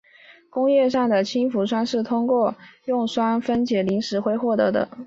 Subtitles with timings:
[0.49, 2.55] 工业上的氢氟酸是通过
[2.85, 4.89] 用酸分解磷灰石获得的。